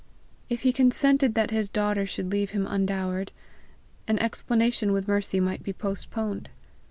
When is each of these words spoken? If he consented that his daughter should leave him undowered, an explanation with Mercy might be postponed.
If 0.49 0.63
he 0.63 0.73
consented 0.73 1.35
that 1.35 1.51
his 1.51 1.69
daughter 1.69 2.07
should 2.07 2.31
leave 2.31 2.49
him 2.57 2.65
undowered, 2.65 3.31
an 4.07 4.17
explanation 4.17 4.93
with 4.93 5.07
Mercy 5.07 5.39
might 5.39 5.61
be 5.61 5.73
postponed. 5.73 6.49